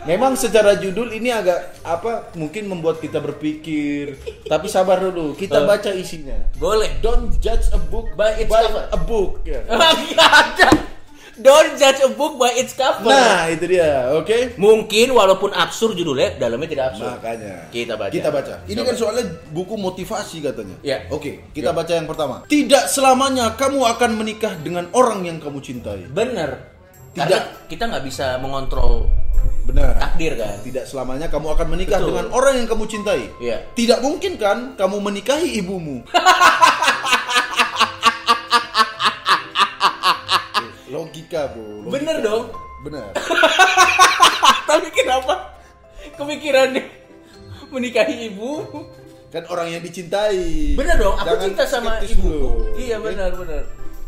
Memang 0.00 0.34
secara 0.34 0.74
judul 0.74 1.10
ini 1.10 1.28
agak 1.28 1.82
apa 1.82 2.30
mungkin 2.32 2.66
membuat 2.66 2.98
kita 2.98 3.18
berpikir. 3.18 4.14
Tapi 4.44 4.66
sabar 4.66 5.00
dulu, 5.00 5.34
kita 5.34 5.58
Eh. 5.58 5.66
baca 5.66 5.90
isinya. 5.90 6.38
Boleh. 6.54 6.96
Don't 6.98 7.34
judge 7.36 7.66
a 7.70 7.80
book 7.80 8.14
By 8.14 8.38
its 8.38 8.48
cover. 8.48 8.84
a 8.86 8.98
book. 8.98 9.42
Ya. 9.42 9.60
Ada. 10.38 10.68
Don't 11.34 11.78
judge 11.78 12.02
a 12.02 12.10
book 12.10 12.34
by 12.34 12.50
its 12.52 12.74
cover. 12.74 13.06
Nah, 13.06 13.46
itu 13.46 13.62
dia. 13.68 14.10
Oke. 14.10 14.58
Mungkin 14.58 15.14
walaupun 15.14 15.54
absurd 15.54 15.94
judulnya, 15.94 16.34
dalamnya 16.34 16.66
tidak 16.66 16.84
absurd. 16.90 17.14
Makanya 17.14 17.70
Kita 17.70 17.94
baca. 17.94 18.10
Kita 18.10 18.28
baca. 18.28 18.54
Ini 18.66 18.74
Coba. 18.74 18.86
kan 18.90 18.94
soalnya 18.98 19.24
buku 19.48 19.78
motivasi 19.78 20.42
katanya. 20.42 20.74
Ya. 20.82 21.06
Oke, 21.08 21.46
kita 21.52 21.70
baca 21.70 21.94
yang 21.94 22.10
pertama. 22.10 22.42
Tidak 22.42 22.90
selamanya 22.90 23.54
kamu 23.54 23.86
akan 23.86 24.10
menikah 24.18 24.58
dengan 24.58 24.90
orang 24.90 25.22
yang 25.22 25.38
kamu 25.38 25.62
cintai. 25.62 26.10
Bener. 26.10 26.58
Tidak. 27.14 27.22
Karena 27.22 27.38
kita 27.70 27.82
nggak 27.86 28.04
bisa 28.04 28.34
mengontrol 28.38 29.06
Benar. 29.68 30.00
takdir 30.00 30.32
kan. 30.32 30.56
Tidak 30.64 30.84
selamanya 30.84 31.28
kamu 31.28 31.52
akan 31.52 31.66
menikah 31.68 32.00
Betul. 32.00 32.08
dengan 32.10 32.26
orang 32.32 32.54
yang 32.56 32.66
kamu 32.66 32.84
cintai. 32.88 33.22
Iya. 33.36 33.68
Tidak 33.76 34.00
mungkin 34.00 34.40
kan 34.40 34.72
kamu 34.74 34.96
menikahi 34.98 35.60
ibumu. 35.60 36.00
Logika, 40.88 41.52
Bro. 41.52 41.84
Logika. 41.84 41.92
Bener 41.92 42.16
dong. 42.24 42.44
Benar. 42.80 43.10
Tapi 44.70 44.88
kenapa 44.88 45.34
kepikiran 46.16 46.72
nih 46.72 46.86
menikahi 47.68 48.32
ibu? 48.32 48.64
Kan 49.28 49.44
orang 49.52 49.68
yang 49.68 49.82
dicintai. 49.84 50.72
Bener 50.72 50.96
dong. 50.96 51.16
Aku 51.20 51.26
Jangan 51.28 51.44
cinta 51.44 51.64
sama 51.68 51.90
ibu. 52.00 52.24
dulu. 52.24 52.48
Iya 52.80 52.96
benar 52.96 53.36
benar. 53.36 53.62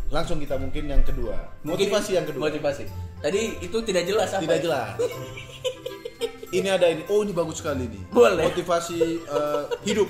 Langsung 0.09 0.41
kita 0.41 0.57
mungkin 0.57 0.89
yang 0.89 1.05
kedua. 1.05 1.37
Mungkin- 1.61 1.87
Motivasi 1.93 2.11
yang 2.17 2.25
kedua. 2.25 2.49
Motivasi. 2.49 2.83
Tadi 3.21 3.41
itu 3.61 3.77
tidak 3.85 4.03
jelas 4.05 4.29
apa. 4.33 4.41
Tidak 4.41 4.57
ya? 4.57 4.63
jelas. 4.65 4.89
ini 6.57 6.67
ada 6.67 6.87
ini. 6.89 7.05
Oh, 7.07 7.21
ini 7.21 7.31
bagus 7.31 7.61
sekali 7.61 7.85
nih. 7.85 8.01
Boleh. 8.09 8.49
Motivasi 8.49 8.99
eh, 9.21 9.63
hidup. 9.85 10.09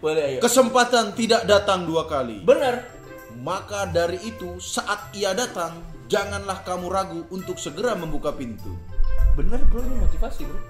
Boleh 0.00 0.22
ayo. 0.24 0.38
Kesempatan 0.40 1.12
tidak 1.12 1.44
datang 1.44 1.84
dua 1.84 2.08
kali. 2.08 2.40
Benar. 2.42 2.98
maka 3.40 3.88
dari 3.88 4.20
itu 4.20 4.60
saat 4.60 5.16
ia 5.16 5.32
datang, 5.32 5.80
janganlah 6.12 6.60
kamu 6.60 6.92
ragu 6.92 7.20
untuk 7.32 7.56
segera 7.56 7.96
membuka 7.96 8.36
pintu. 8.36 8.68
Bener 9.32 9.64
bro, 9.64 9.80
ini 9.80 9.96
motivasi 9.96 10.44
bro. 10.44 10.60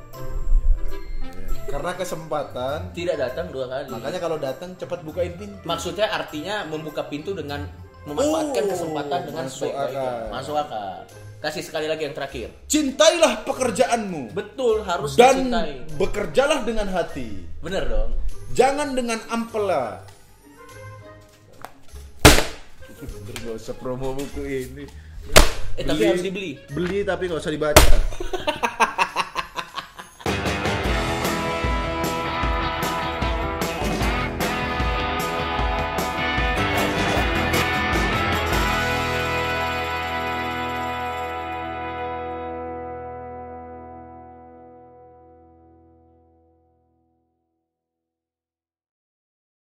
Karena 1.67 1.93
kesempatan, 1.95 2.95
Tidak 2.95 3.17
datang 3.17 3.51
dua 3.51 3.67
kali. 3.67 3.91
makanya 3.91 4.19
kalau 4.19 4.39
datang 4.39 4.75
cepat 4.75 5.03
bukain 5.03 5.35
pintu. 5.35 5.59
Maksudnya 5.63 6.11
artinya 6.11 6.63
membuka 6.67 7.03
pintu 7.07 7.35
dengan 7.35 7.67
memanfaatkan 8.07 8.63
Oh, 8.63 8.71
kesempatan 8.71 9.21
dengan 9.27 9.45
sebaik-baiknya. 9.47 9.99
akal. 9.99 10.31
Masuk 10.31 10.57
akal. 10.57 10.99
Kasih 11.41 11.65
sekali 11.65 11.89
lagi 11.89 12.05
yang 12.05 12.13
terakhir. 12.13 12.53
Cintailah 12.69 13.49
pekerjaanmu 13.49 14.31
Betul, 14.31 14.85
harus 14.85 15.17
dan 15.17 15.49
dicintai. 15.49 15.89
bekerjalah 15.97 16.61
dengan 16.63 16.85
hati. 16.87 17.49
Bener 17.59 17.89
dong. 17.89 18.13
Jangan 18.53 18.93
dengan 18.93 19.17
ampela. 19.27 20.05
Gak 23.41 23.57
usah 23.57 23.73
promo 23.73 24.13
buku 24.13 24.43
ini. 24.45 24.85
Eh 25.75 25.83
tapi 25.83 25.97
Beli- 25.97 26.11
harus 26.13 26.21
dibeli. 26.23 26.51
Beli 26.69 26.99
tapi 27.03 27.25
nggak 27.25 27.41
usah 27.41 27.53
dibaca. 27.53 27.81